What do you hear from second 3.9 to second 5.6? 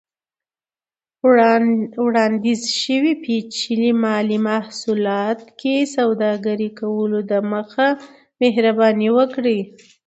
مالي محصولاتو